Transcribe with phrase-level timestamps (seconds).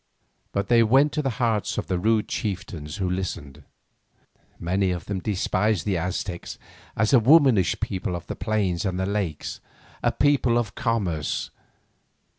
[0.51, 3.63] But they went to the hearts of the rude chieftains who listened.
[4.59, 6.57] Many of them despised the Aztecs
[6.97, 9.59] as a womanish people of the plains and the lakes,
[10.01, 11.51] a people of commerce.